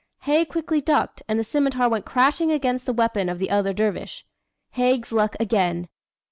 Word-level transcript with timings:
Haig 0.21 0.49
quickly 0.49 0.81
ducked 0.81 1.21
and 1.27 1.37
the 1.37 1.43
scimitar 1.43 1.87
went 1.87 2.07
crashing 2.07 2.49
against 2.51 2.87
the 2.87 2.91
weapon 2.91 3.29
of 3.29 3.37
the 3.37 3.51
other 3.51 3.71
dervish. 3.71 4.25
Haig's 4.71 5.11
luck 5.11 5.35
again! 5.39 5.89